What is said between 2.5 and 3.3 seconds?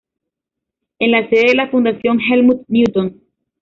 Newton.